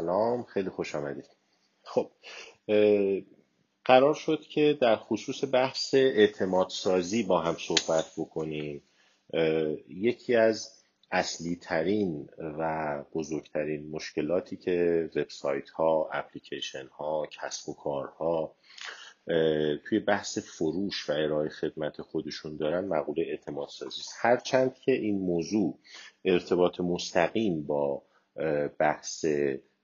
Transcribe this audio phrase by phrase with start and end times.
[0.00, 1.28] سلام خیلی خوش آمدید.
[1.82, 2.10] خب
[3.84, 8.82] قرار شد که در خصوص بحث اعتماد سازی با هم صحبت بکنیم.
[9.88, 18.56] یکی از اصلی ترین و بزرگترین مشکلاتی که وبسایت ها اپلیکیشن ها کسب و کارها
[19.88, 24.14] توی بحث فروش و ارائه خدمت خودشون دارن مقوله اعتماد سازی است.
[24.20, 25.78] هرچند که این موضوع
[26.24, 28.02] ارتباط مستقیم با
[28.78, 29.24] بحث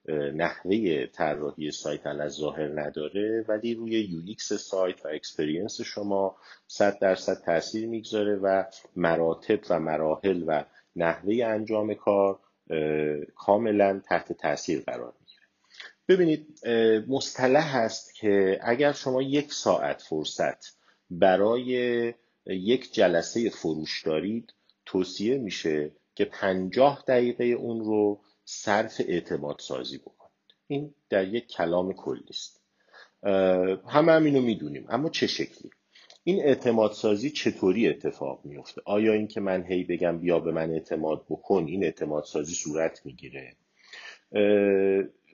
[0.08, 7.42] نحوه طراحی سایت از ظاهر نداره ولی روی UX سایت و experience شما صد درصد
[7.44, 8.64] تاثیر می‌گذاره و
[8.96, 10.64] مراتب و مراحل و
[10.96, 12.38] نحوه انجام کار
[13.34, 15.42] کاملا تحت تاثیر قرار می‌گیره.
[16.08, 16.66] ببینید
[17.08, 20.76] مصطلح هست که اگر شما یک ساعت فرصت
[21.10, 22.14] برای
[22.46, 24.54] یک جلسه فروش دارید
[24.86, 30.32] توصیه میشه که پنجاه دقیقه اون رو صرف اعتماد سازی بکنید.
[30.66, 32.60] این در یک کلام کلی است.
[33.88, 34.86] همه هم اینو می‌دونیم.
[34.88, 35.70] اما چه شکلی؟
[36.24, 41.24] این اعتماد سازی چطوری اتفاق میفته آیا اینکه من هی بگم بیا به من اعتماد
[41.30, 43.56] بکن این اعتماد سازی صورت می‌گیره؟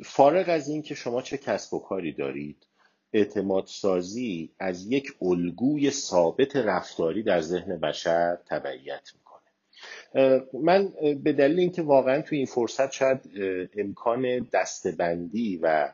[0.04, 2.66] فارغ از اینکه شما چه کسب و کاری دارید
[3.12, 9.10] اعتماد سازی از یک الگوی ثابت رفتاری در ذهن بشر تبعیت
[10.62, 10.92] من
[11.24, 13.20] به دلیل اینکه واقعا توی این فرصت شاید
[13.76, 15.92] امکان دستبندی و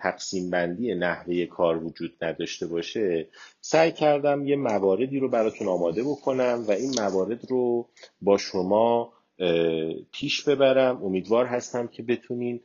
[0.00, 3.28] تقسیم بندی نحوه کار وجود نداشته باشه
[3.60, 7.88] سعی کردم یه مواردی رو براتون آماده بکنم و این موارد رو
[8.22, 9.12] با شما
[10.12, 11.04] پیش ببرم.
[11.04, 12.60] امیدوار هستم که بتونین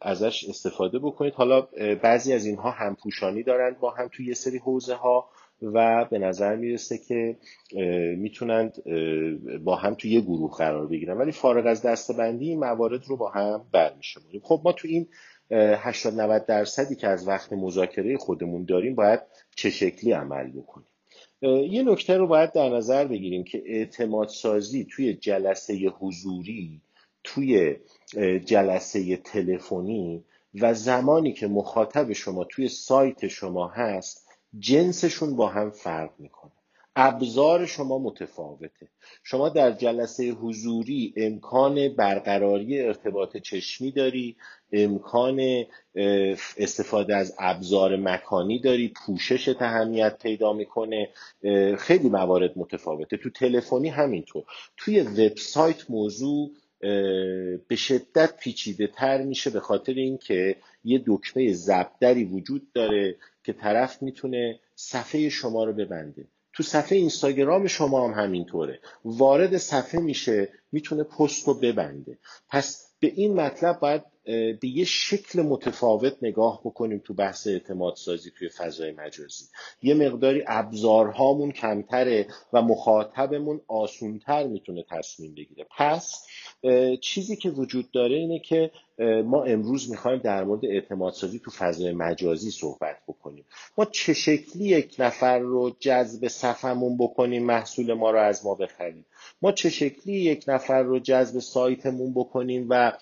[0.00, 1.34] ازش استفاده بکنید.
[1.34, 1.68] حالا
[2.02, 3.78] بعضی از اینها همپوشانی دارند.
[3.78, 5.28] با هم توی یه سری حوزه ها
[5.62, 7.36] و به نظر می‌رسه که
[8.16, 8.82] می‌تونند
[9.64, 11.16] با هم توی یه گروه قرار بگیرن.
[11.18, 14.40] ولی فارغ از دستبندی این موارد رو با هم برمیشماریم.
[14.44, 15.08] خب ما تو این
[15.50, 19.20] 80 90 درصدی که از وقت مذاکره خودمون داریم باید
[19.56, 20.86] چه شکلی عمل بکنیم.
[21.70, 26.80] یه نکته رو باید در نظر بگیریم که اعتماد سازی توی جلسه حضوری
[27.24, 27.76] توی
[28.44, 30.24] جلسه تلفنی
[30.60, 34.21] و زمانی که مخاطب شما توی سایت شما هست
[34.58, 36.52] جنسشون با هم فرق می‌کنه.
[36.96, 38.88] ابزار شما متفاوته.
[39.22, 44.36] شما در جلسه حضوری امکان برقراری ارتباط چشمی داری
[44.72, 45.64] امکان
[46.56, 51.08] استفاده از ابزار مکانی داری پوشش اهمیت پیدا می‌کنه.
[51.78, 53.16] خیلی موارد متفاوته.
[53.16, 54.44] تو تلفنی همینطور.
[54.76, 56.50] توی وبسایت موضوع
[57.68, 63.16] به شدت پیچیده تر میشه به خاطر اینکه یه دکمه زبدری وجود داره.
[63.44, 66.28] که طرف می‌تونه صفحه شما رو ببنده.
[66.52, 68.80] تو صفحه اینستاگرام شما هم همینطوره.
[69.04, 72.18] وارد صفحه میشه می‌تونه پست رو ببنده.
[72.48, 78.30] پس به این مطلب باید به یه شکل متفاوت نگاه بکنیم تو بحث اعتماد سازی
[78.38, 79.44] توی فضای مجازی.
[79.82, 85.66] یه مقداری ابزارهامون کمتره و مخاطبمون آسونتر می‌تونه تصمیم بگیره.
[85.78, 86.26] پس
[87.00, 88.70] چیزی که وجود داره اینه که
[89.24, 93.44] ما امروز می‌خوایم در مورد اعتماد سازی تو فضای مجازی صحبت بکنیم.
[93.78, 99.06] ما چه شکلی یک نفر رو جذب صفمون بکنیم محصول ما رو از ما بخریم؟
[99.42, 102.92] ما چه شکلی یک نفر رو جذب سایتمون بکنیم و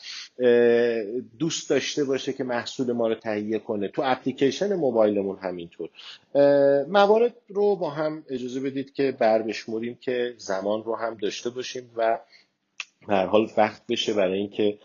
[1.38, 3.88] دوست داشته باشه که محصول ما رو تهیه کنه.
[3.88, 5.88] تو اپلیکیشن موبایلمون همینطور.
[6.88, 11.90] موارد رو با هم اجازه بدید که بر بشموریم که زمان رو هم داشته باشیم
[11.96, 12.18] و
[13.08, 14.78] هر حال وقت بشه برای اینکه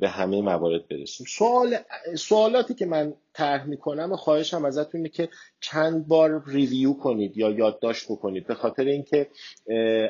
[0.00, 1.26] به همه موارد برسیم.
[1.26, 1.76] سوال
[2.16, 5.28] سوالاتی که من طرح می‌کنم و خواهشم ازتون اینه که
[5.60, 8.46] چند بار ریویو کنید یا یادداشت بکنید.
[8.46, 9.28] به خاطر اینکه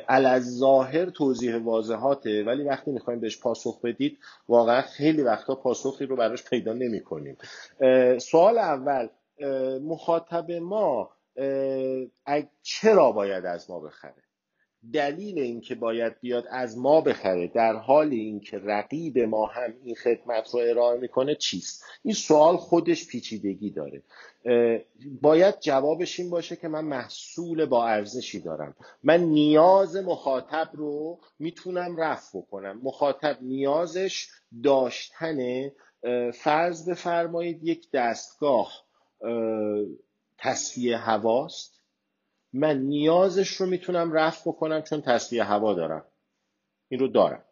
[0.07, 6.15] از ظاهر توضیح واضحاته ولی وقتی می‌خوایم بهش پاسخ بدید واقعا خیلی وقتا پاسخی رو
[6.15, 7.37] براش پیدا نمی‌کنیم.
[8.17, 9.07] سوال اول
[9.81, 11.09] مخاطب ما
[12.63, 14.28] چرا باید از ما بخره؟
[14.93, 20.53] دلیل اینکه باید بیاد از ما بخره در حال اینکه رقیب ما هم این خدمت
[20.53, 24.03] رو ارائه می‌کنه چیست؟ این سوال خودش پیچیدگی داره.
[25.21, 28.75] باید جوابش این باشه که من محصول با ارزشی دارم.
[29.03, 32.79] من نیاز مخاطب رو می‌تونم رفع بکنم.
[32.83, 34.27] مخاطب نیازش
[34.63, 35.69] داشتن
[36.33, 38.71] فرض بفرمایید یک دستگاه
[40.37, 41.78] تصفیه هواست.
[42.53, 46.05] من نیازش رو می‌تونم رفع بکنم چون تصفیه هوا دارم.
[46.89, 47.43] این رو دارم.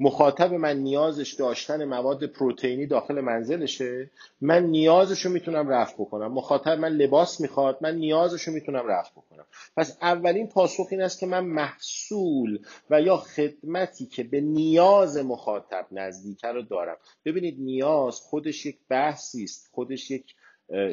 [0.00, 4.10] مخاطب من نیازش داشتن مواد پروتئینی داخل منزلشه.
[4.40, 6.32] من نیازش رو می‌تونم رفع بکنم.
[6.32, 9.44] مخاطب من لباس می‌خواد من نیازش رو می‌تونم رفع بکنم.
[9.76, 12.58] پس اولین پاسخ این است که من محصول
[12.90, 16.96] و یا خدمتی که به نیاز مخاطب نزدیکه رو دارم.
[17.24, 19.70] ببینید نیاز خودش یک بحثی است.
[19.72, 20.34] خودش یک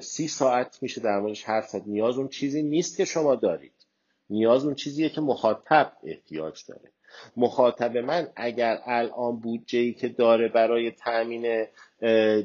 [0.02, 1.82] سی ساعت میشه در موردش حرف زد.
[1.86, 3.74] نیاز اون چیزی نیست که شما دارید.
[4.30, 6.92] نیاز اون چیزیه که مخاطب احتیاج داره.
[7.38, 11.66] مخاطب من اگر الان بودجه ای که داره برای تامین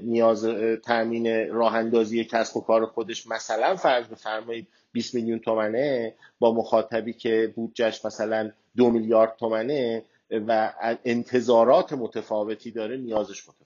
[0.03, 0.47] نیاز
[0.85, 7.13] تامین راه اندازی کسب و کار خودش مثلا فرض بفرمایید 20 میلیون تومنه با مخاطبی
[7.13, 10.73] که بودجهش مثلا دو میلیارد تومنه و
[11.05, 13.64] انتظارات متفاوتی داره نیازش متفاوته.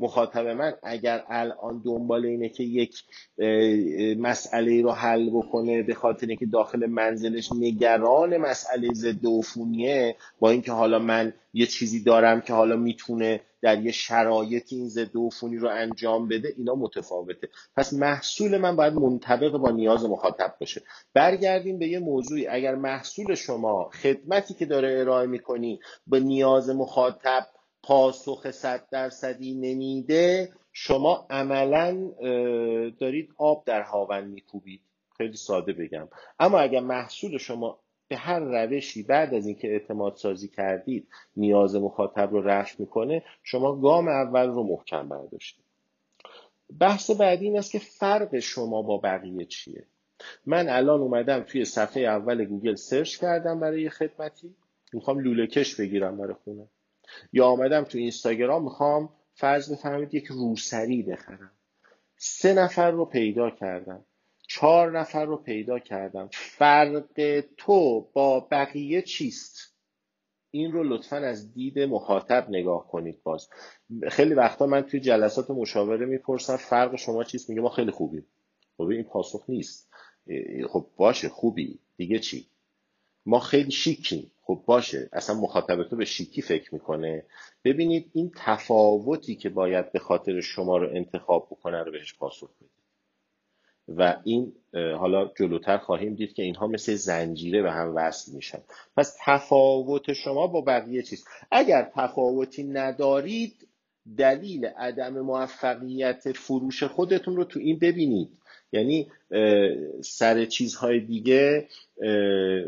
[0.00, 3.04] مخاطب من اگر الان دنبال اینه که یک
[4.18, 10.72] مسئله رو حل بکنه به خاطر اینکه داخل منزلش نگران مسئله ضد عفونیه با اینکه
[10.72, 15.68] حالا من یه چیزی دارم که حالا می‌تونه در یه شرایطی این ضد عفونی رو
[15.68, 17.48] انجام بده اینا متفاوته.
[17.76, 20.82] پس محصول من باید منطبق با نیاز مخاطب باشه.
[21.14, 22.46] برگردیم به یه موضوعی.
[22.46, 27.46] اگر محصول شما خدمتی که داره ارائه می‌کنی به نیاز مخاطب
[27.90, 32.10] پاسخ صد درصدی نمیده شما عملا
[33.00, 34.80] دارید آب در هاون میکوبید.
[35.16, 36.08] خیلی ساده بگم.
[36.38, 42.32] اما اگر محصول شما به هر روشی بعد از اینکه اعتماد سازی کردید نیاز مخاطب
[42.32, 45.64] رو رفع می‌کنه شما گام اول رو محکم برداشتید.
[46.80, 49.84] بحث بعدی این است که فرق شما با بقیه چیه؟
[50.46, 54.54] من الان اومدم توی صفحه اول گوگل search کردم برای خدمتی.
[54.92, 56.66] می‌خوام لوله کش بگیرم برای خونه.
[57.32, 61.50] یا آمدم تو اینستاگرام می‌خوام فرض بفرمایید یک روسری بخرم.
[62.16, 64.04] سه نفر رو پیدا کردم.
[64.48, 66.28] چهار نفر رو پیدا کردم.
[66.32, 67.04] فرق
[67.56, 69.74] تو با بقیه چیست؟
[70.50, 73.48] این رو لطفا از دید مخاطب نگاه کنید باز.
[74.08, 78.26] خیلی وقتا من توی جلسات مشاوره می‌پرسم فرق شما چیست؟ میگه ما خیلی خوبیم.
[78.76, 79.88] خب این پاسخ نیست.
[80.68, 81.78] خب باشه خوبی.
[81.96, 82.46] دیگه چی؟
[83.26, 84.30] ما خیلی شیکیم.
[84.50, 85.08] خب باشه.
[85.12, 87.24] اصلا مخاطب تو به شیکی فکر می‌کنه.
[87.64, 92.70] ببینید این تفاوتی که باید به خاطر شما رو انتخاب بکنه رو بهش پاسخ بدید
[93.88, 98.58] و این حالا جلوتر خواهیم دید که اینها مثل زنجیره به هم وصل میشن.
[98.96, 103.68] پس تفاوت شما با بقیه چیز اگر تفاوتی ندارید
[104.18, 108.39] دلیل عدم موفقیت فروش خودتون رو تو این ببینید.
[108.72, 109.10] یعنی
[110.00, 111.68] سر چیزهای دیگه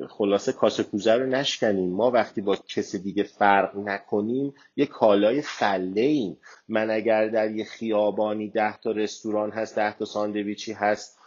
[0.08, 1.90] خلاصه کاسه کوزه رو نشکنیم.
[1.90, 6.36] ما وقتی با کسی دیگه فرق نکنیم یه کالای فله ایم
[6.68, 11.18] من اگر در یه خیابانی ده تا رستوران هست ده تا ساندویچی هست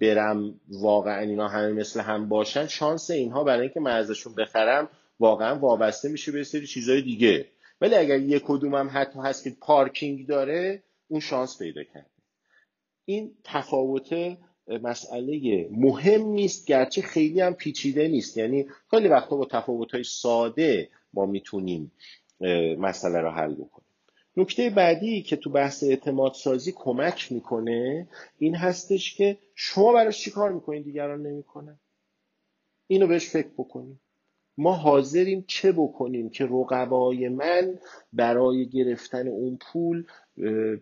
[0.00, 4.88] برم واقعا اینا همه مثل هم باشن شانس اینها برای اینکه من ازشون بخرم
[5.20, 7.46] واقعا وابسته میشه به سری چیزهای دیگه.
[7.80, 12.15] ولی اگر یک کدومم حتی هست که پارکینگ داره اون شانس پیدا کرد.
[13.06, 14.36] این تفاوت
[14.68, 18.36] مسئله مهم نیست گرچه خیلی هم پیچیده نیست.
[18.36, 21.92] یعنی خیلی وقتا با تفاوت های ساده ما می‌تونیم
[22.78, 23.86] مسئله رو حل بکنیم.
[24.36, 28.08] نکته بعدی که تو بحث اعتماد سازی کمک می‌کنه
[28.38, 31.78] این هستش که شما براش چی کار می‌کنین دیگران نمی‌کنن؟
[32.86, 34.00] اینو بهش فکر بکنیم
[34.58, 37.78] ما حاضریم چه بکنیم که رقبای من
[38.12, 40.04] برای گرفتن اون پول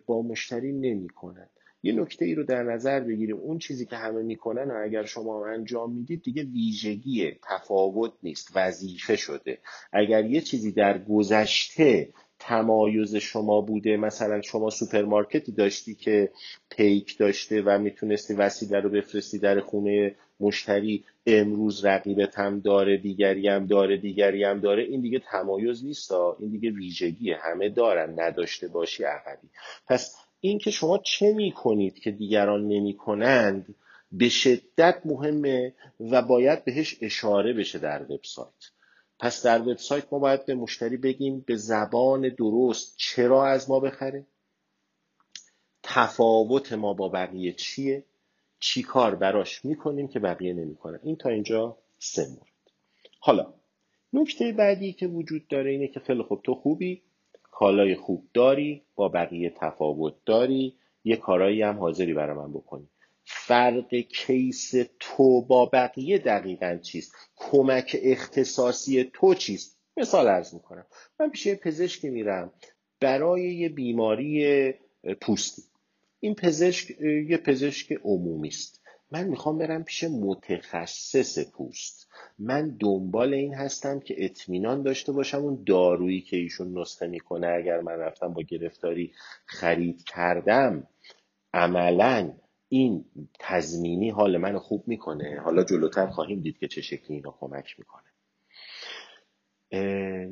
[0.05, 1.49] با مشتری نمی‌کنن؟
[1.85, 3.37] یه نکته ای رو در نظر بگیریم.
[3.37, 9.15] اون چیزی که همه می‌کنن و اگر شما انجام می‌دید دیگه ویژگی تفاوت نیست وظیفه
[9.15, 9.57] شده.
[9.93, 16.31] اگر یه چیزی در گذشته تمایز شما بوده مثلا شما سوپرمارکتی داشتی که
[16.69, 23.47] پیک داشته و می‌تونستی وسیله رو بفرستی در خونه مشتری امروز رقیبت هم داره دیگری
[23.47, 26.11] هم داره دیگری هم داره این دیگه تمایز نیست.
[26.11, 27.37] این دیگه ویژگیه.
[27.41, 28.19] همه دارن.
[28.19, 29.47] نداشته باشی عقبی.
[29.87, 33.75] پس این که شما چه می کنید که دیگران نمی کنند
[34.11, 38.71] به شدت مهمه و باید بهش اشاره بشه در وبسایت.
[39.19, 44.25] پس در وبسایت ما باید به مشتری بگیم به زبان درست چرا از ما بخره؟
[45.83, 48.03] تفاوت ما با بقیه چیه؟
[48.59, 52.71] چی کار براش می‌کنیم که بقیه نمی‌کنن؟ این تا اینجا سه مورد.
[53.19, 53.53] حالا
[54.13, 57.01] نکته بعدی که وجود داره اینه که خیلی خوب تو خوبی
[57.57, 62.89] کالای خوب داری با بقیه تفاوت داری یه کارایی هم حاضری برای من بکنی.
[63.23, 70.85] فرق کیس تو با بقیه دقیقا چیست؟ کمک اختصاصی تو چیست؟ مثال ارز می‌کنم.
[71.19, 72.53] من پیش پزشکی میرم.
[72.99, 74.73] برای یه بیماری
[75.21, 75.61] پوستی.
[76.19, 78.81] این پزشک یه پزشک عمومی است.
[79.15, 82.07] من می‌خوام برم پیش متخصص پوست.
[82.39, 87.47] من دنبال این هستم که اطمینان داشته باشم اون دارویی که ایشون نسخه می‌کنه.
[87.47, 89.13] اگر من رفتم با گرفتاری
[89.45, 90.87] خرید کردم
[91.53, 92.33] عملا
[92.69, 93.05] این
[93.39, 95.41] تضمینی حال من خوب می‌کنه.
[95.43, 98.03] حالا جلوتر خواهیم دید که چه شکلی اینو کمک می‌کنه.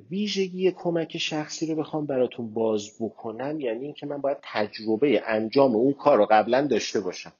[0.09, 5.93] ویژگی کمک شخصی رو بخوام براتون باز بکنم یعنی اینکه من باید تجربه انجام اون
[5.93, 7.33] کار رو قبلا داشته باشم.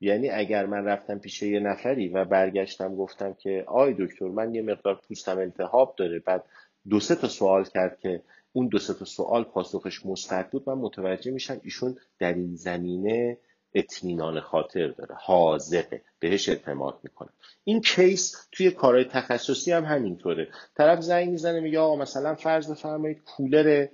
[0.00, 4.62] یعنی اگر من رفتم پیش یه نفری و برگشتم گفتم که آی دکتر من یه
[4.62, 6.18] مقدار پوستم التهاب داره.
[6.18, 6.44] بعد
[6.88, 10.68] دو سه تا سوال کرد که اون دو سه تا سوال پاسخش مثبت بود.
[10.68, 13.38] من متوجه میشم ایشون در این زمینه
[13.74, 17.28] اطمینان خاطر داره حاذقه بهش اعتماد می‌کنه.
[17.64, 20.48] این case توی کارهای تخصصی هم همینطوره.
[20.76, 23.86] طرف زنگ می‌زنه میگه آقا مثلا فرض بفرمایید کولر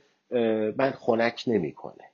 [0.77, 2.14] من خنک نمی‌کنه.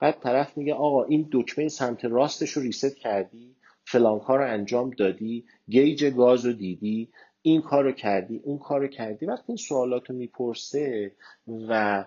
[0.00, 4.90] بعد طرف میگه آقا این دکمه سمت راستش رو reset کردی فلان کار رو انجام
[4.90, 7.08] دادی گیج گاز رو دیدی
[7.42, 9.26] این کار رو کردی اون کار رو کردی.
[9.26, 11.12] وقتی این سوالات رو می‌پرسه
[11.68, 12.04] و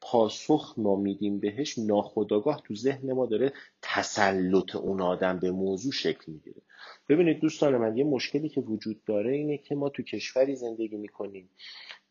[0.00, 6.32] پاسخ ما میدیم بهش ناخداگاه تو ذهن ما داره تسلط اون آدم به موضوع شکل
[6.32, 6.62] می‌گیره.
[7.08, 11.50] ببینید دوستان من یه مشکلی که وجود داره اینه که ما تو کشوری زندگی می‌کنیم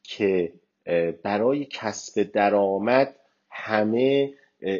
[0.04, 0.54] که
[1.24, 3.16] برای کسب درآمد
[3.50, 4.34] همه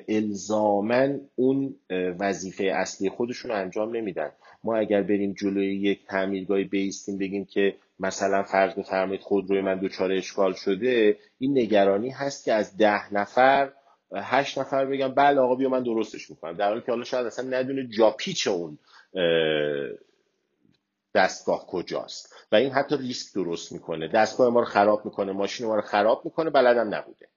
[0.08, 1.76] الزامن اون
[2.20, 4.32] وظیفه اصلی خودشون رو انجام نمیدن.
[4.64, 10.12] ما اگر بریم جلوی یک تعمیرگاهی بیستیم بگیم که مثلا فرض بفرمایید خودروی من دچار
[10.12, 13.72] اشکال شده این نگرانی هست که از ده نفر
[14.16, 16.54] هشت نفر بگم بله آقا بیا من درستش می‌کنم.
[16.54, 18.78] در حالی که حالا شاید اصلا ندونه جا پیچ اون
[21.16, 22.36] دستگاه کجاست.
[22.52, 24.08] و این حتی ریسک درست می‌کنه.
[24.08, 27.28] دستگاه ما رو خراب می‌کنه ماشین ما رو خراب می‌کنه بلدم نبوده.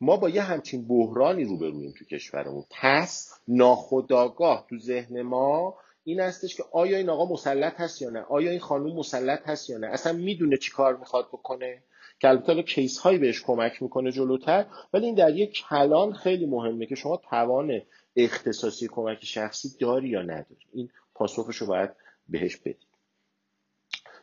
[0.00, 2.64] ما با یه همچین بحرانی روبرویم تو کشورمون.
[2.70, 5.74] پس ناخداگاه تو ذهن ما
[6.04, 9.70] این هستش که آیا این آقا مسلط هست یا نه؟ آیا این خانم مسلط هست
[9.70, 11.82] یا نه؟ اصلا می‌دونه چی کار می‌خواد بکنه؟
[12.20, 14.66] که البته case هایی بهش کمک می‌کنه جلوتر.
[14.92, 17.82] ولی این در یک کلان خیلی مهمه که شما توان
[18.16, 20.66] اختصاصی کمک شخصی داری یا نداری.
[20.72, 21.90] این پاسخش رو باید
[22.28, 22.88] بهش بدید.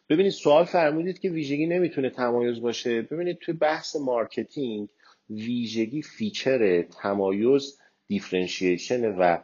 [0.09, 3.01] ببینید سوال فرمودید که ویژگی نمی‌تونه تمایز باشه.
[3.01, 4.89] ببینید توی بحث marketing
[5.29, 9.37] ویژگی feature تمایز دیفرنشیشن و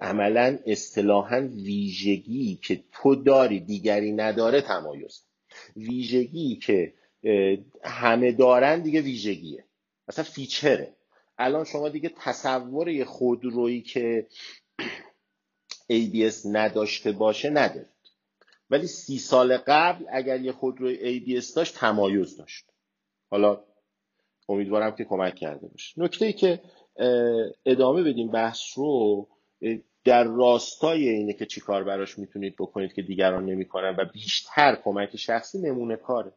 [0.00, 5.22] عملا اصطلاحا ویژگی که تو داری دیگری نداره تمایز.
[5.76, 6.94] ویژگی که
[7.84, 9.64] همه دارن دیگه ویژگیه.
[10.08, 10.94] مثلا فیچره.
[11.38, 14.26] الان شما دیگه تصور یه خودرویی که
[15.92, 17.86] ABS نداشته باشه ندارید.
[18.70, 22.64] ولی سی سال قبل اگر یه خودروی ABS داشت تمایز داشت.
[23.30, 23.64] حالا
[24.50, 25.94] امیدوارم که کمک کرده باشه.
[26.02, 26.60] نکته ای که
[27.66, 29.28] ادامه بدیم بحث رو
[30.04, 35.58] در راستای اینه که چیکار براش می‌تونید بکنید که دیگران نمی‌کنن و بیشتر کمک شخصی
[35.58, 36.32] نمونه کاره.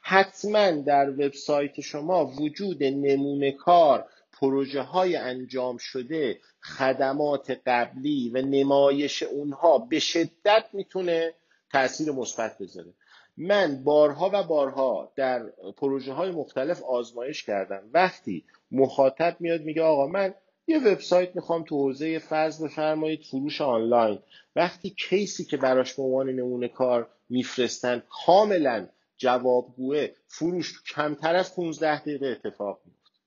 [0.00, 4.04] حتما در وبسایت شما وجود نمونه کار
[4.40, 11.34] پروژه های انجام شده خدمات قبلی و نمایش اونها به شدت می‌تونه
[11.72, 12.94] تاثیر مثبت بذاره.
[13.36, 15.42] من بارها و بارها در
[15.76, 17.82] پروژه های مختلف آزمایش کردم.
[17.92, 20.34] وقتی مخاطب میاد میگه آقا من
[20.66, 24.18] یه وبسایت می‌خوام تو حوزه فرض بفرمایید فروش آنلاین.
[24.56, 32.00] وقتی کیسی که براش به عنوان نمونه کار میفرستن کاملا جوابگوه فروش کمتر از 15
[32.00, 33.20] دقیقه اتفاق میفته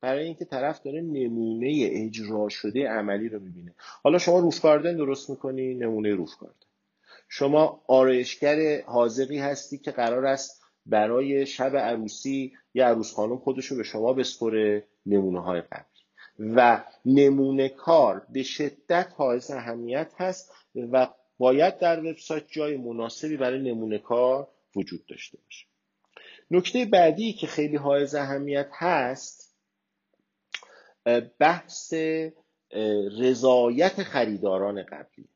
[0.00, 3.74] برای اینکه طرف داره نمونه اجرا شده عملی رو می‌بینه.
[4.02, 6.66] حالا شما روفکاردن درست می‌کنی نمونه روفکاردن
[7.34, 13.76] شما آرایشگر حاضقی هستی که قرار است برای شب عروسی یه عروس خانم خودش رو
[13.76, 16.02] به شما بسپره نمونه های قبلی.
[16.38, 21.08] و نمونه کار به شدت حائز اهمیت هست و
[21.38, 25.66] باید در وبسایت جای مناسبی برای نمونه کار وجود داشته باشه.
[26.50, 29.54] نکته بعدی که خیلی حائز اهمیت هست
[31.38, 31.94] بحث
[33.18, 35.28] رضایت خریداران قبلی.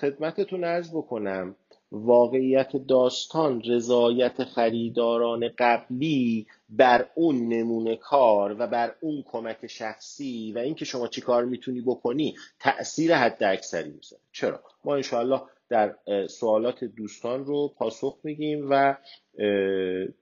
[0.00, 1.56] خدمتتون ارز بکنم.
[1.92, 10.58] واقعیت داستان رضایت خریداران قبلی بر اون نمونه کار و بر اون کمک شخصی و
[10.58, 14.22] اینکه شما چی کار می‌تونی بکنی تاثیر حد اکثری می‌ذاره.
[14.32, 15.94] چرا؟ ما انشاءالله در
[16.26, 18.96] سوالات دوستان رو پاسخ میگیم و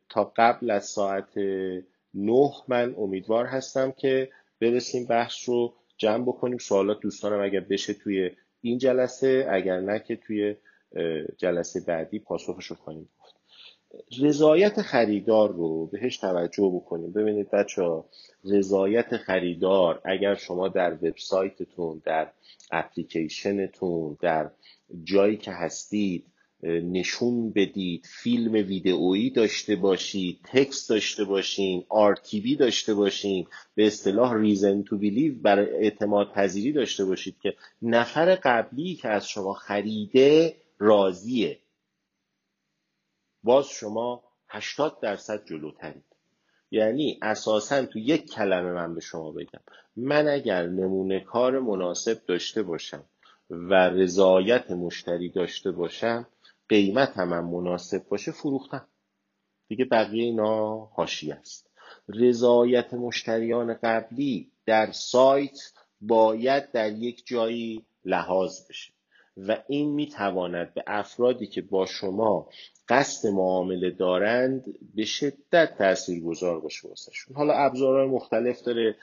[0.08, 1.38] تا قبل از ساعت
[2.14, 4.30] نه من امیدوار هستم که
[4.60, 6.58] برسیم بحث رو جمع بکنیم.
[6.58, 10.56] سوالات دوستانم اگر بشه توی این جلسه اگر نه که توی
[11.36, 13.36] جلسه بعدی پاسخش رو خواهیم گفت.
[14.20, 17.12] رضایت خریدار رو بهش توجه بکنیم.
[17.12, 18.08] ببینید بچه ها
[18.44, 22.32] رضایت خریدار اگر شما در وبسایتتون در
[22.70, 24.50] اپلیکیشنتون در
[25.04, 26.26] جایی که هستید
[26.62, 34.82] نشون بدید فیلم ویدئویی داشته باشید تکست داشته باشین آرتیوی داشته باشین به اصطلاح ریزن
[34.82, 41.58] تو بیلیو برای اعتماد پذیری داشته باشید که نفر قبلی که از شما خریده راضیه.
[43.42, 46.04] باز شما 80 درصد جلوترید.
[46.70, 49.60] یعنی اساسا تو یک کلمه من به شما بگم
[49.96, 53.04] من اگر نمونه کار مناسب داشته باشم
[53.50, 56.26] و رضایت مشتری داشته باشم
[56.68, 58.88] قیمت هم, مناسب باشه فروختم
[59.68, 61.70] دیگه بقیه اینا هاشی است.
[62.08, 65.58] رضایت مشتریان قبلی در سایت
[66.00, 68.95] باید در یک جایی لحاظ بشه.
[69.36, 72.48] و این می‌تواند به افرادی که با شما
[72.88, 74.64] قصد معامله دارند
[74.94, 78.96] به شدت تأثیر گذار باشه واسهشون حالا ابزارهای مختلف داره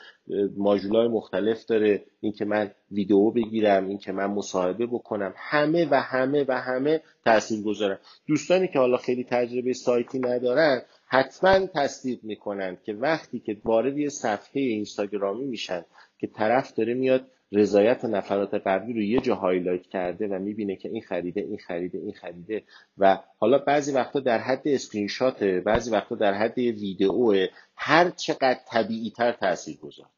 [0.57, 2.03] ماژولای مختلف داره.
[2.21, 5.33] اینکه من ویدیو بگیرم اینکه من مصاحبه بکنم.
[5.37, 7.97] همه و همه و همه تأثیر گذارن
[8.27, 14.09] دوستانی که حالا خیلی تجربه سایتی ندارن حتما تصدیق می‌کنند که وقتی که وارد یه
[14.09, 15.85] صفحه اینستاگرامی میشن
[16.19, 20.89] که طرف داره میاد رضایت نفرات قبلی رو یه جا highlight کرده و می‌بینه که
[20.89, 22.63] این خریده این خریده این خریده.
[22.97, 28.59] و حالا بعضی وقتا در حد اسکرین شات بعضی وقتا در حد ویدئو هر چقدر
[28.67, 30.13] طبیعی تر تاثیر گذارده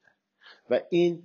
[0.70, 1.24] و این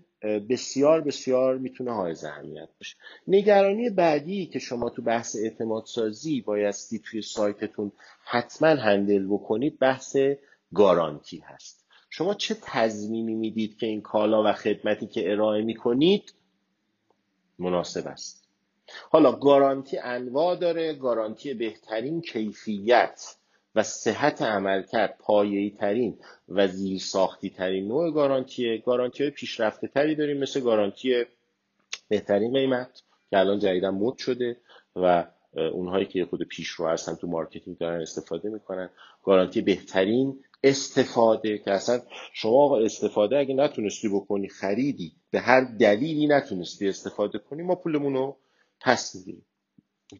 [0.51, 2.97] بسیار بسیار می‌تونه های اهمیت باشه.
[3.29, 7.93] نگرانی بعدی که شما تو بحث اعتماد سازی بایستی توی سایتتون
[8.25, 10.17] حتما هندل بکنید بحث
[10.75, 11.80] گارانتی هست.
[12.11, 16.35] شما چه تضمینی می‌دید که این کالا و خدمتی که ارائه می‌کنید
[17.59, 18.49] مناسب است؟
[19.11, 23.37] حالا گارانتی انواع داره گارانتی بهترین کیفیت
[23.75, 28.79] و صحت عملکرد پایه‌ای ترین و زیر ساختی ترین نوع گارانتیه.
[28.79, 31.25] گارانتی های پیشرفته تری داریم مثل گارانتی
[32.09, 34.57] بهترین قیمت که الان جدیدا مد شده
[34.97, 35.25] و
[35.73, 38.91] اونهایی که خود پیشرو هستن تو marketing دارن استفاده می‌کنن.
[39.25, 42.01] گارانتی بهترین استفاده که اصلا
[42.33, 48.37] شما استفاده اگه نتونستی بکنی خریدی به هر دلیلی نتونستی استفاده کنی ما پولمون رو
[48.81, 49.47] پس می‌گیریم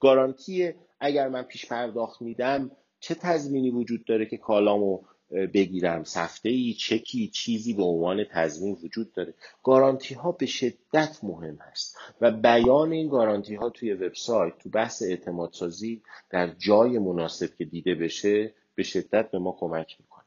[0.01, 6.73] گارانتی اگر من پیش پرداخت میدم چه تضمینی وجود داره که کالامو بگیرم؟ سفته ای
[6.73, 9.35] چکی چیزی به عنوان تضمین وجود داره.
[9.63, 15.03] گارانتی ها به شدت مهم هست و بیان این گارانتی ها توی وبسایت تو بحث
[15.03, 20.20] اعتماد سازی در جای مناسب که دیده بشه به شدت به ما کمک می‌کنه.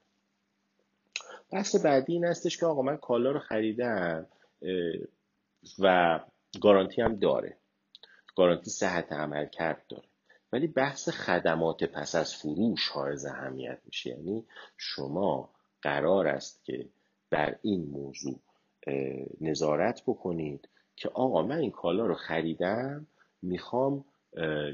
[1.54, 4.26] بحث بعدی این هستش که آقا من کالا رو خریدم
[5.80, 6.20] و
[6.62, 7.58] گارانتی هم داره.
[8.36, 10.04] گارانتی صحت عمل کرد داره.
[10.54, 14.10] ولی بحث خدمات پس از فروش حائز اهمیت میشه.
[14.10, 14.46] یعنی
[14.78, 15.50] شما
[15.82, 16.90] قرار است که
[17.30, 18.40] بر این موضوع
[19.42, 23.08] نظارت بکنید که آقا من این کالا رو خریدم
[23.42, 24.06] می‌خوام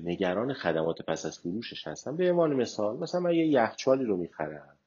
[0.03, 2.15] نگران خدمات پس از فروشش هستم.
[2.15, 4.77] به عنوان مثال مثلا من یه یخچالی رو می‌خرم.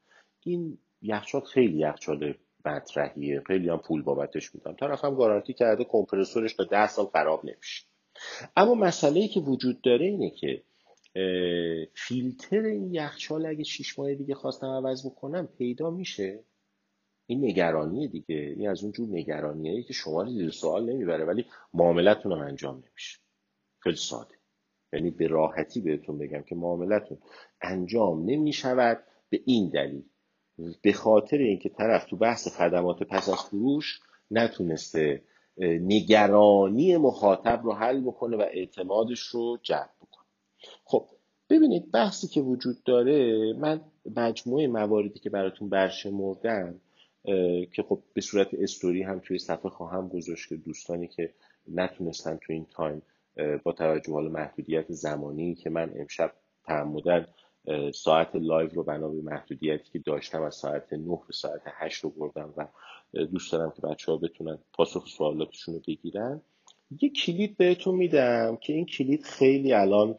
[0.41, 2.35] این یخچال خیلی یخچال
[2.65, 3.43] مطرحیه.
[3.47, 7.87] خیلی هم پول بابتش میدم هم گارانتی کرده کمپرسورش تا ده سال خراب نمیشه.
[8.57, 10.63] اما مسئله ای که وجود داره اینه که
[11.95, 16.45] فیلتر این یخچال اگه شیش ماه دیگه خواستم عوض بکنم پیدا میشه.
[17.27, 18.37] این نگرانیه دیگه.
[18.37, 22.75] این از اون جور نگرانیه که شما رو زیر سوال نمی‌بره ولی معاملتون هم انجام
[22.75, 23.19] نمیشه.
[23.79, 24.35] خیلی ساده.
[24.93, 27.19] یعنی به راحتی بهتون بگم که معاملتون
[27.61, 29.05] انجام نمی‌شود.
[29.31, 30.05] به این دلیل.
[30.83, 35.23] به خاطر اینکه طرف تو بحث خدمات پس از فروش نتونسته
[35.59, 40.27] نگرانی مخاطب رو حل بکنه و اعتمادش رو جلب بکنه.
[40.85, 41.07] خب
[41.51, 43.81] ببینید بحثی که وجود داره من
[44.17, 46.81] مجموعه مواردی که براتون برشمردم
[47.73, 51.35] که خب به صورت استوری هم توی صفحه خواهم گذاشت که دوستانی که
[51.69, 53.03] نتونستن تو این تایم
[53.63, 56.33] با توجه حال محدودیت زمانی که من امشب
[56.65, 57.27] تعمداً
[57.95, 62.11] ساعت live رو بنا به محدودیتی که داشتم از ساعت 9 به ساعت 8 رو
[62.11, 62.67] بردم و
[63.25, 66.41] دوست دارم که بچه ها بتونن پاسخ سوالاتشون رو بگیرن.
[67.01, 70.19] یه کلید بهتون میدم که این کلید خیلی الان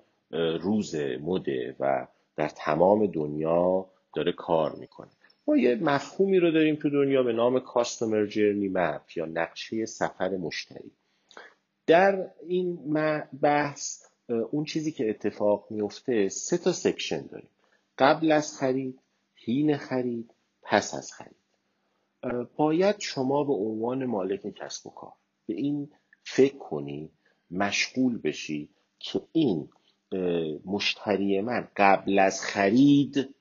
[0.62, 5.10] روز مده و در تمام دنیا داره کار می‌کنه.
[5.48, 10.30] ما یه مفهومی رو داریم تو دنیا به نام customer journey map یا نقشه سفر
[10.30, 10.92] مشتری.
[11.88, 12.94] در این
[13.42, 17.50] بحث اون چیزی که اتفاق میفته سه تا سکشن داریم.
[17.98, 19.00] قبل از خرید
[19.36, 21.36] حین خرید پس از خرید.
[22.56, 25.14] باید شما به عنوان مالک کسب و کار
[25.46, 25.90] به این
[26.24, 27.10] فکر کنی
[27.52, 28.70] مشغول بشی
[29.00, 29.70] که این
[30.66, 33.36] مشتری من قبل از خرید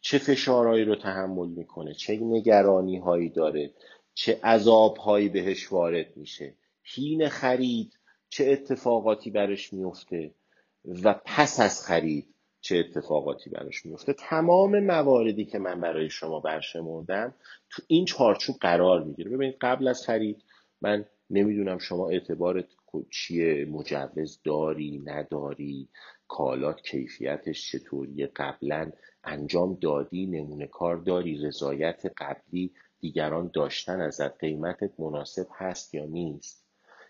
[0.00, 3.70] چه فشارهایی رو تحمل می‌کنه چه نگرانی هایی داره
[4.14, 6.54] چه عذاب هایی بهش وارد میشه.
[6.82, 7.98] حین خرید
[8.32, 10.34] چه اتفاقاتی برش میفته
[10.84, 14.12] و پس از خرید چه اتفاقاتی براش میفته.
[14.12, 17.34] تمام مواردی که من برای شما برشمردم
[17.70, 19.30] تو این چارچوب قرار می‌گیره.
[19.30, 20.42] ببینید قبل از خرید
[20.80, 22.66] من نمی‌دونم شما اعتبارت
[23.10, 25.88] چیه مجوز داری نداری
[26.28, 28.92] کالات کیفیتش چطوریه قبلا
[29.24, 36.61] انجام دادی نمونه کار داری رضایت قبلی دیگران داشتن ازت قیمتت مناسب هست یا نیست.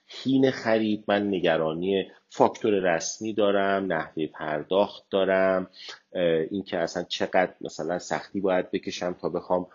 [0.09, 5.71] حین خرید من نگرانی فاکتور رسمی دارم نحوه پرداخت دارم
[6.51, 9.67] اینکه اصلا چقدر مثلا سختی باید بکشم تا بخوام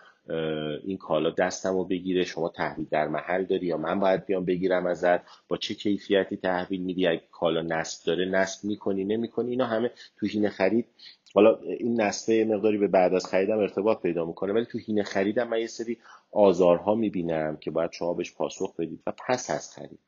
[0.84, 4.86] این کالا دستم رو بگیره شما تحویل در محل داری یا من باید بیام بگیرم
[4.86, 9.90] ازت؟ با چه کیفیتی تحویل میدی؟ اگه کالا نصب داره نصب می‌کنی نمی‌کنی؟ اینا همه
[10.20, 10.86] تو حین خرید.
[11.34, 15.48] حالا این نصفه مقداری به بعد از خریدم ارتباط پیدا می‌کنه ولی تو حین خریدم
[15.48, 15.98] من یه سری
[16.32, 20.00] آزارها می‌بینم که باید شما بهش پاسخ بدید و پس از خرید.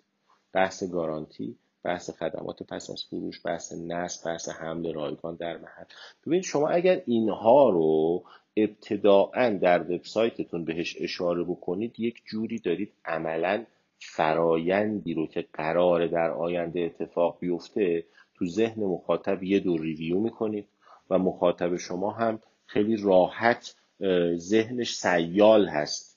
[0.52, 5.84] بحث گارانتی بحث خدمات پس از فروش بحث نصب بحث حمل رایگان در محل.
[6.26, 8.22] ببینید شما اگر اینها رو
[8.56, 13.64] ابتداعا در وبسایتتون بهش اشاره بکنید یک جوری دارید عملا
[13.98, 20.68] فرایندی رو که قراره در آینده اتفاق بیفته تو ذهن مخاطب یه دور ریویو می‌کنید
[21.10, 23.74] و مخاطب شما هم خیلی راحت
[24.36, 26.09] ذهنش سیال هست.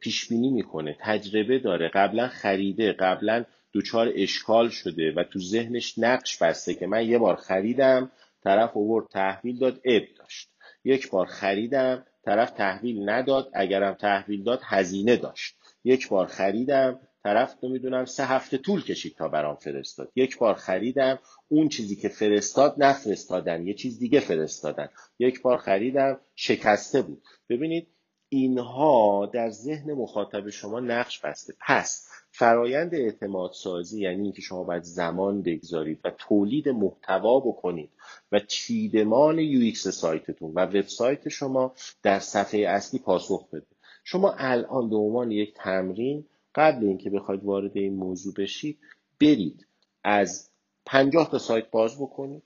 [0.00, 0.96] پیش بینی می‌کنه.
[1.00, 1.88] تجربه داره.
[1.88, 3.44] قبلا خریده قبلا
[3.74, 8.10] دچار اشکال شده و تو ذهنش نقش بسته که من یه بار خریدم
[8.44, 10.48] طرف اوورد تحویل داد اب داشت.
[10.84, 15.54] یک بار خریدم طرف تحویل نداد اگرم تحویل داد هزینه داشت.
[15.84, 20.12] یک بار خریدم طرف نمی‌دونم سه هفته طول کشید تا برام فرستاد.
[20.16, 21.18] یک بار خریدم
[21.48, 24.88] اون چیزی که فرستاد نفرستادن یه چیز دیگه فرستادن.
[25.18, 27.22] یک بار خریدم شکسته بود.
[27.48, 27.88] ببینید
[28.28, 31.54] اینها در ذهن مخاطب شما نقش بسته.
[31.60, 37.90] پس فرایند اعتماد سازی یعنی اینکه شما باید زمان بگذارید و تولید محتوا بکنید
[38.32, 43.66] و چیدمان UX سایتتون و وبسایت شما در صفحه اصلی پاسخ بده.
[44.04, 48.78] شما الان به عنوان یک تمرین قبل اینکه بخواید وارد این موضوع بشید
[49.20, 49.66] برید
[50.04, 50.50] از
[50.86, 52.42] 50 تا سایت باز بکنید.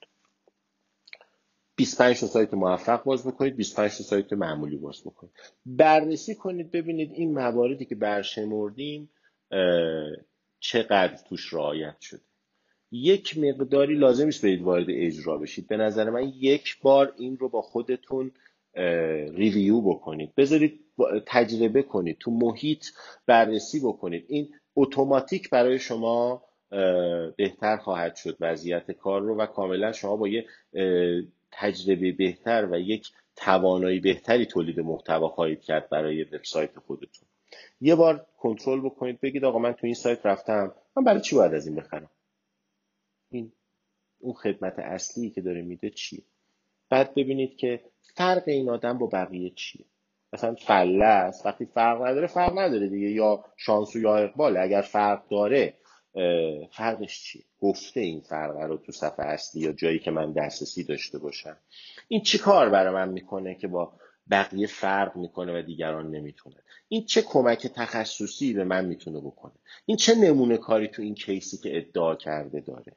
[1.83, 5.33] 25 تا سایت موفق باز بکنید 25 تا سایت معمولی باز بکنید.
[5.66, 9.11] بررسی کنید ببینید این مواردی که برشمردیم
[10.61, 12.21] چقدر توش رعایت شده.
[12.92, 15.68] یک مقداری لازم است برید وارد اجرا بشید.
[15.68, 18.33] به نظر من یک بار این رو با خودتون
[19.35, 20.35] ریویو بکنید.
[20.35, 20.81] بذارید
[21.27, 22.87] تجربه کنید تو محیط
[23.27, 24.25] بررسی بکنید.
[24.29, 26.42] این اتوماتیک برای شما
[27.37, 30.47] بهتر خواهد شد وضعیت کار رو و کاملا شما با یه
[31.53, 37.29] تجربه بهتر و یک توانایی بهتری تولید محتوا خواهید کرد برای وبسایت خودتون.
[37.81, 41.55] یه بار کنترل بکنید بگید آقا من تو این سایت رفتم من برای چی باید
[41.55, 42.11] از این بخرم؟
[43.31, 43.53] این
[44.19, 46.23] اون خدمت اصلی که داره میده چیه؟
[46.88, 47.81] بعد ببینید که
[48.15, 49.85] فرق این آدم با بقیه چیه؟
[50.33, 55.29] مثلا فله وقتی فرق نداره فرق نداره دیگه یا شانس و یا اقبال اگر فرق
[55.29, 55.75] داره
[56.72, 61.18] فرقش چیه؟ گفته این فرق رو تو صفحه اصلی یا جایی که من دسترسی داشته
[61.18, 61.57] باشم؟
[62.09, 63.92] این چی کار برای من می‌کنه که با
[64.31, 69.53] بقیه فرق می‌کنه و دیگران نمی‌تونن این چه کمک تخصصی به من می‌تونه بکنه؟
[69.87, 72.96] این چه نمونه کاری تو این کیسی که ادعا کرده داره؟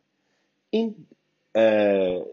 [0.69, 1.07] این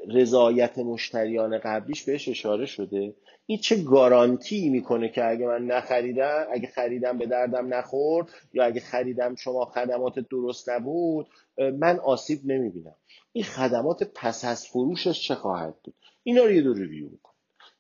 [0.09, 3.15] رضایت مشتریان قبلیش بهش اشاره شده.
[3.47, 8.81] این چه گارانتی می‌کنه که اگه من نخریدم اگه خریدم به دردم نخورد یا اگه
[8.81, 11.27] خریدم شما خدمات درست نبود
[11.59, 12.95] من آسیب نمی‌بینم.
[13.33, 17.33] این خدمات پس از فروشش چه خواهد بود؟ اینا رو یه دو ریویو بکن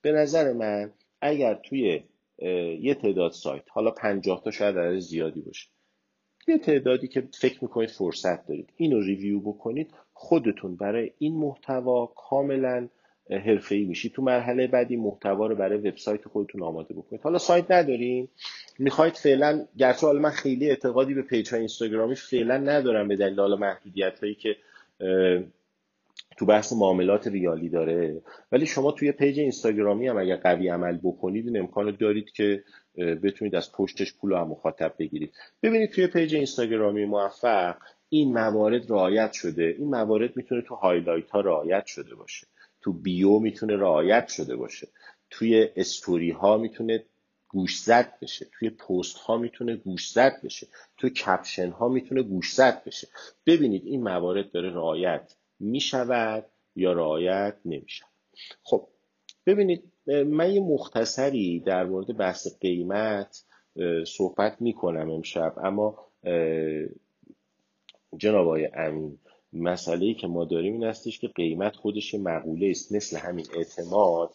[0.03, 2.03] به نظر من اگر توی
[2.81, 5.69] یه تعداد سایت حالا پنجاه تا شاید عدد زیادی باشه
[6.49, 8.69] یه تعدادی که فکر می‌کنید فرصت دارید.
[8.77, 9.91] اینو review بکنید.
[10.15, 12.89] خودتون برای این محتوا کاملا
[13.71, 14.11] ای میشی.
[14.11, 17.23] تو مرحله بعدی محتوا رو برای وبسایت خودتون آماده بکنید.
[17.23, 18.29] حالا سایت ندارین
[18.79, 23.41] می‌خواید فعلا گرچه حالا من خیلی اعتقادی به page های اینستاگرامی فعلا ندارم به دلیل
[23.41, 24.57] حالا محدودیت هایی که
[26.37, 28.23] تو بحث معاملات ریالی داره.
[28.53, 32.63] ولی شما توی page اینستاگرامی هم اگر قوی عمل بکنید این امکان دارید که
[32.97, 35.33] بتونید از پشتش پول رو مخاطب بگیرید.
[35.63, 37.77] ببینید توی page اینستاگرامی موفق
[38.09, 39.75] این موارد رعایت شده.
[39.79, 42.47] این موارد می‌تونه تو highlight ها رعایت شده باشه.
[42.81, 44.89] تو bio می‌تونه رعایت شده باشه.
[45.31, 47.05] توی استوری ها می‌تونه
[47.49, 48.47] گوشزد بشه.
[48.53, 50.67] توی پست ها می‌تونه گوشزد بشه.
[50.97, 53.09] توی caption ها می‌تونه گوشزد بشه.
[53.47, 58.05] ببینید این موارد داره رعایت می‌شود یا رعایت نمیشه
[58.63, 58.89] خب
[59.47, 63.45] ببینید من یه مختصری در مورد بحث قیمت
[64.07, 65.55] صحبت می‌کنم امشب.
[65.65, 65.99] اما
[68.17, 69.19] جناب آقای امین
[69.53, 74.35] مسئله که ما داریم این هستش که قیمت خودش مقوله است مثل همین اعتماد.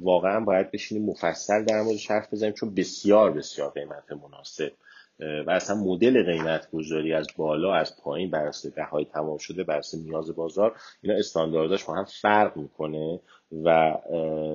[0.00, 4.72] واقعا باید بشینیم مفصل در موردش حرف بزنیم چون بسیار بسیار قیمت مناسب.
[5.20, 9.78] و اصلا مدل قیمت گذاری از بالا از پایین بر اساس بهای تمام شده بر
[9.78, 13.20] اساس نیاز بازار اینا استاندارداش با هم فرق می‌کنه
[13.64, 13.98] و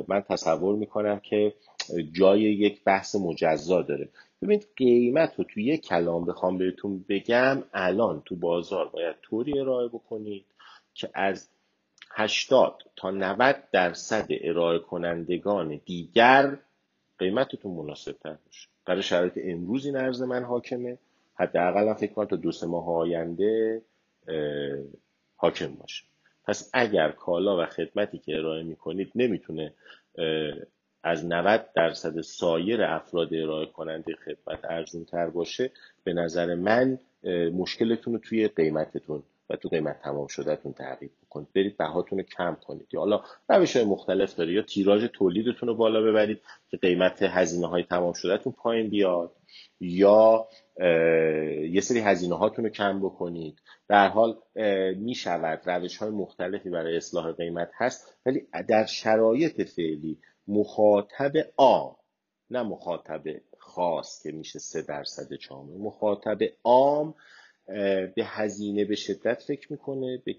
[0.08, 1.54] من تصور می‌کنم که
[2.12, 4.10] جای یک بحث مجزا داره.
[4.42, 9.88] ببینید قیمت رو توی یک کلام بخوام بهتون بگم الان تو بازار باید طوری ارائه
[9.88, 10.46] بکنید
[10.94, 11.50] که از
[12.12, 16.58] 80 تا 90 درصد ارائه کنندگان دیگر
[17.20, 20.98] قیمتتون مناسب تر باشه برای شرایط امروز این عرض من حاکمه.
[21.36, 23.82] حداقل فکر کنم تا دو سه ماه آینده
[25.36, 26.04] حاکم باشه.
[26.46, 29.74] پس اگر کالا و خدمتی که ارائه می‌کنید نمی‌تونه
[31.04, 35.72] از 90 درصد سایر افراد ارائه کننده خدمت ارزون تر باشه
[36.04, 37.00] به نظر من
[37.54, 41.48] مشکلتون رو توی قیمتتون و تو قیمت تمام شدهتون تغییر بکنید.
[41.56, 42.88] برید بهاتون رو کم کنید.
[42.94, 44.54] یا حالا روش های مختلف داره.
[44.54, 49.36] یا تیراژ تولیدتون رو بالا ببرید که قیمت هزینه های تمام شدهتون پایین بیاد.
[49.80, 50.48] یا
[51.70, 53.60] یه سری هزینه هاتون رو کم بکنید.
[53.88, 54.38] در حال
[54.96, 61.96] می شود روش های مختلفی برای اصلاح قیمت هست ولی در شرایط فعلی مخاطب عام
[62.50, 63.24] نه مخاطب
[63.58, 67.16] خاص که میشه سه درصد جامعه مخاطب عام
[67.68, 70.36] به هزینه به شدت فکر می‌کنه به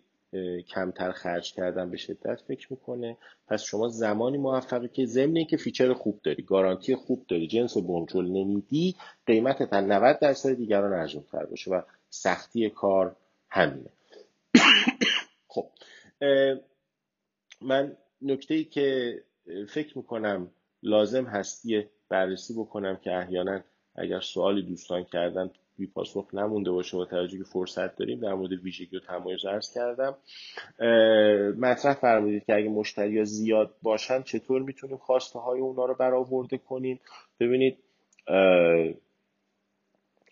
[0.63, 3.17] کمتر خرج کردن به شدت فکر می‌کنه.
[3.49, 8.25] پس شما زمانی موفقی که ضمن که feature خوب داری گارانتی خوب داری جنس بنجل
[8.25, 13.17] نمیدی قیمت تا 90 درصد دیگران ارزون تر باشه و سختی کار
[13.49, 13.91] همینه.
[15.49, 15.67] خب
[17.61, 19.19] من نکته ای که
[19.69, 20.51] فکر می‌کنم
[20.83, 23.61] لازم هستی بررسی بکنم که احیانا
[23.95, 28.21] اگر سوالی دوستان کردن بی پاسخ نمونده باشه با توجه که فرصت داریم.
[28.21, 30.17] در مورد ویژگی و تمایز ارز کردم.
[31.59, 36.59] مطرح فرمودید که اگه مشتری ها زیاد باشن چطور می‌تونیم خواسته های اونا رو برآورده
[36.59, 37.01] کنیم؟
[37.41, 37.79] ببینید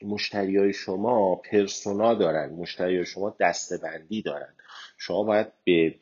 [0.02, 2.52] مشتری های شما پرسونا دارن.
[2.52, 4.54] مشتری های شما دستبندی دارن.
[4.98, 5.94] شما باید به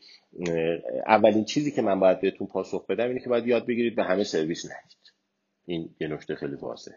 [1.07, 4.25] اولین چیزی که من باید بهتون پاسخ بدم اینه که باید یاد بگیرید به همه
[4.25, 5.13] سرویس ندید
[5.67, 6.93] این یه نکته خیلی واضح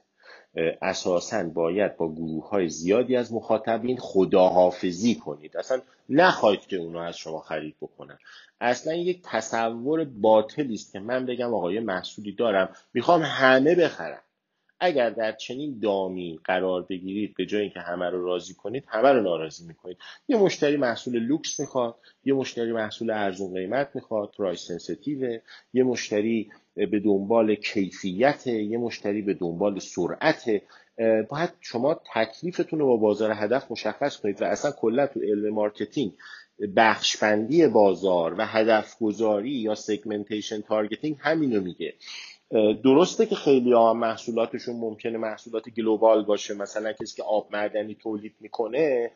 [0.82, 5.58] اساسا باید با گروه های زیادی از مخاطبین خداحافظی کنید.
[5.58, 8.18] اصلا نخواهید که اونا از شما خرید بکنن.
[8.62, 14.22] اصلا یک تصور باطلی است که من بگم آقای محصولی دارم می‌خوام همه بخرم.
[14.80, 19.22] اگر در چنین دامی قرار بگیرید به جای اینکه همه رو راضی کنید همه رو
[19.22, 19.98] ناراضی می‌کنید.
[20.28, 25.40] یه مشتری محصول لوکس می‌خواد یه مشتری محصول ارزون قیمت می‌خواد price sensitive
[25.74, 26.52] یه مشتری
[26.86, 30.62] به دنبال کیفیت یه مشتری به دنبال سرعت.
[31.30, 36.14] باید شما تکلیفتون رو با بازار هدف مشخص کنید و اصلا کلا تو علم marketing
[36.76, 41.94] بخشبندی بازار و هدف گذاری یا segmentation targeting همینو میگه.
[42.84, 48.36] درسته که خیلی ها محصولاتشون ممکنه محصولات global باشه مثلا کسی که آب معدنی تولید
[48.40, 49.12] می‌کنه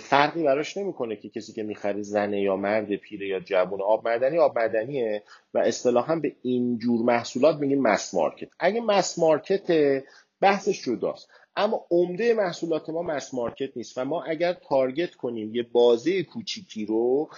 [0.00, 4.38] فرقی براش نمی‌کنه که کسی که می‌خره زنه یا مرد پیره یا جوون آب معدنی
[4.38, 5.22] آب معدنیه
[5.54, 10.02] و اصطلاحا به اینجور محصولات میگیم mass market اگه mass market
[10.40, 11.28] بحثش جداست.
[11.56, 16.86] اما عمده محصولات ما mass market نیست و ما اگر target کنیم یه بازه کوچیکی
[16.86, 17.30] رو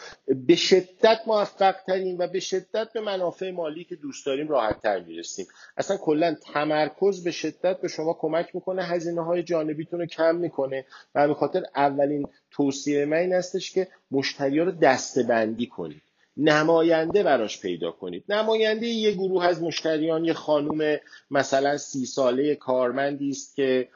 [0.47, 5.01] به شدت موفق ترین و به شدت به منافع مالی که دوست داریم راحت تر
[5.01, 5.47] می‌رسیم.
[5.77, 10.85] اصلا کلا تمرکز به شدت به شما کمک می‌کنه هزینه های جانبیتون رو کم می‌کنه
[11.15, 16.03] و به خاطر اولین توصیه من این هستش که مشتری رو دسته بندی کنید.
[16.37, 18.25] نماینده براش پیدا کنید.
[18.29, 20.97] نماینده یه گروه از مشتریان یه خانوم
[21.31, 23.89] مثلا سی ساله کارمندی است که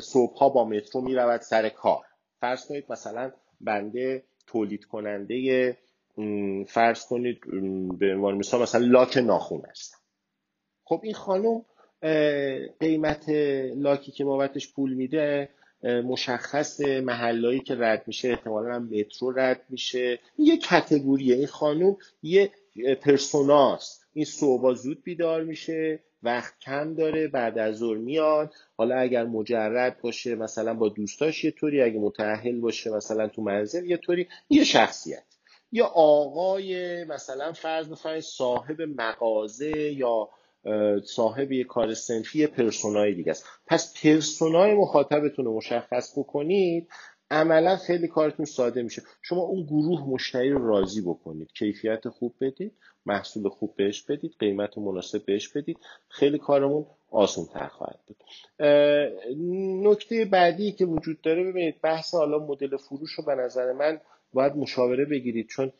[0.00, 2.04] صبحها با مترو می‌رود سر کار.
[2.40, 5.76] فرض کنید مثلا بنده تولید کننده
[6.68, 7.40] فرض کنید
[7.98, 9.98] به عنوان مثال مثلا لاک ناخون هستم
[10.84, 11.64] خب این خانم
[12.80, 13.28] قیمت
[13.76, 15.48] لاکی که بابتش پول میده
[15.84, 20.18] مشخص محلایی که رد میشه احتمالا هم مترو رد میشه.
[20.38, 21.36] یه کتگوریه.
[21.36, 22.50] این خانم یه
[23.00, 26.00] پرسوناست این صبح زود بیدار میشه.
[26.22, 28.54] وقت کم داره بعد از ظهر میاد.
[28.76, 33.84] حالا اگر مجرد باشه مثلا با دوستاش یه طوری اگه متأهل باشه مثلا تو منزل
[33.84, 35.24] یه طوری یه شخصیت.
[35.72, 40.28] یا آقای مثلا فرض بفرمایید صاحب مغازه یا
[41.04, 43.44] صاحب یه کار سنفی پرسونای دیگه است.
[43.66, 46.88] پس پرسونای مخاطبتون رو مشخص بکنید.
[47.30, 49.02] عملا خیلی کارتون ساده میشه.
[49.22, 51.52] شما اون گروه مشتری رو راضی بکنید.
[51.52, 52.72] کیفیت خوب بدید
[53.06, 55.78] محصول خوب بهش بدید قیمت مناسب بهش بدید.
[56.08, 58.16] خیلی کارمون آسان تر خواهد بود.
[59.86, 64.00] نکته بعدی که وجود داره ببینید بحث حالا مدل فروش رو به نظر من
[64.32, 65.46] باید مشاوره بگیرید.
[65.46, 65.72] چون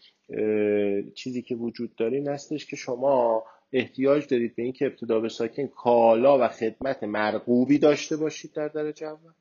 [1.15, 5.67] چیزی که وجود داره این هستش که شما احتیاج دارید به اینکه ابتدا به ساکن
[5.67, 9.33] کالا و خدمت مرغوبی داشته باشید در درجه اول.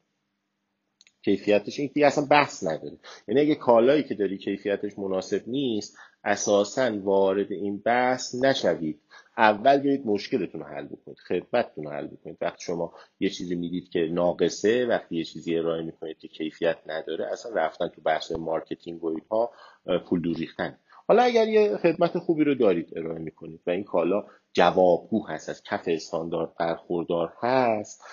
[1.30, 2.98] کیفیتش این دیگه اصلا بحث نداره.
[3.28, 9.00] یعنی اگه کالایی که داری کیفیتش مناسب نیست اساسا وارد این بحث نشوید.
[9.38, 12.38] اول برید مشکلتون رو حل بکنید خدمتتون رو حل بکنید.
[12.42, 17.32] وقتی شما یه چیزی می‌دید که ناقصه وقتی یه چیزی ارائه می‌کنید که کیفیت نداره
[17.32, 19.52] اصلا رفتن تو بحث marketing و اینها
[20.10, 24.24] پول دور ریختن حالا اگر یه خدمت خوبی رو دارید ارائه می‌کنید و این کالا
[24.54, 28.04] جوابگو هست از کف استاندارد برخوردار هست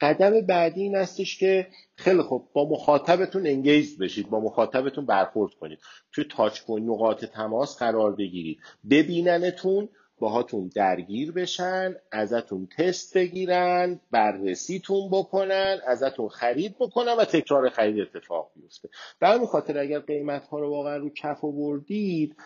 [0.00, 5.78] قدم بعدی این هستش که خیلی خوب با مخاطبتون انگیج بشید با مخاطبتون برخورد کنید.
[6.12, 8.58] توی تاچ نقاط تماس قرار بگیرید.
[8.90, 18.00] ببیننتون باهاتون درگیر بشن ازتون تست بگیرن بررسیتون بکنن ازتون خرید بکنن و تکرار خرید
[18.00, 18.88] اتفاق بیفته.
[19.18, 22.36] به همین خاطر اگر قیمت ها رو واقعا رو کف آوردید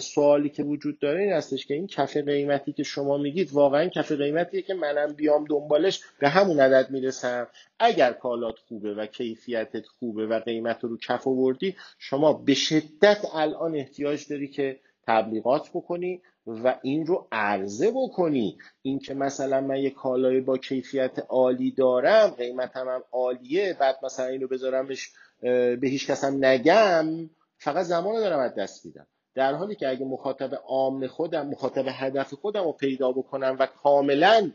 [0.00, 4.12] سوالی که وجود داره این هستش که این کف قیمتی که شما میگید واقعا کف
[4.12, 7.48] قیمتیه که منم بیام دنبالش به همون عدد می‌رسم.
[7.78, 13.76] اگر کالات خوبه و کیفیتت خوبه و قیمت رو کف آوردی شما به شدت الان
[13.76, 18.58] احتیاج داری که تبلیغات بکنی و این رو عرضه بکنی.
[18.82, 24.48] اینکه مثلا من یه کالای با کیفیت عالی دارم قیمتم هم عالیه بعد مثلا اینو
[24.48, 29.06] بذارمش به هیچ کسم نگم فقط زمان دارم از دست میدم.
[29.34, 34.50] در حالی که اگه مخاطب عام خودم مخاطب هدف خودم رو پیدا بکنم و کاملا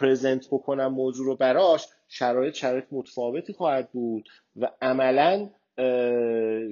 [0.00, 5.50] پرزنت بکنم موضوع رو براش شرایط شرایط متفاوتی خواهد بود و عملا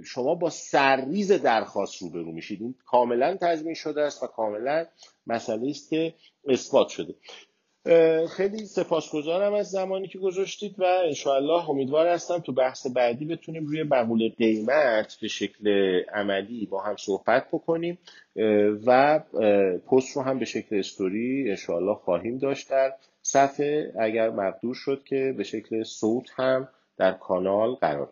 [0.05, 2.63] شما با سرریز درخواست روبرو میشید.
[2.63, 4.87] این کاملا تضمین شده است و کاملا
[5.27, 6.15] مسئله است که
[6.49, 7.15] اثبات شده.
[8.27, 13.83] خیلی سپاسگزارم از زمانی که گذاشتید و انشاءالله امیدوار هستم تو بحث بعدی بتونیم روی
[13.83, 15.69] مقوله قیمت به شکل
[16.15, 17.99] عملی با هم صحبت بکنیم.
[18.87, 19.19] و
[19.91, 23.93] پست رو هم به شکل استوری انشاءالله خواهیم داشت در صفحه.
[23.99, 28.07] اگر مقدور شد که به شکل صوت هم در کانال قرار